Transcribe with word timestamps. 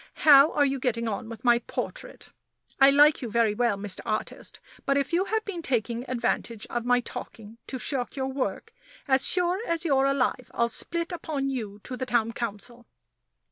How 0.25 0.51
are 0.53 0.65
you 0.65 0.79
getting 0.79 1.07
on 1.07 1.29
with 1.29 1.45
my 1.45 1.59
portrait? 1.59 2.31
I 2.79 2.89
like 2.89 3.21
you 3.21 3.29
very 3.29 3.53
well, 3.53 3.77
Mr. 3.77 3.99
Artist; 4.03 4.59
but 4.83 4.97
if 4.97 5.13
you 5.13 5.25
have 5.25 5.45
been 5.45 5.61
taking 5.61 6.09
advantage 6.09 6.65
of 6.71 6.85
my 6.85 7.01
talking 7.01 7.59
to 7.67 7.77
shirk 7.77 8.15
your 8.15 8.25
work, 8.29 8.73
as 9.07 9.27
sure 9.27 9.61
as 9.67 9.85
you're 9.85 10.07
alive 10.07 10.49
I'll 10.55 10.69
split 10.69 11.11
upon 11.11 11.51
you 11.51 11.81
to 11.83 11.95
the 11.95 12.07
Town 12.07 12.31
Council! 12.33 12.87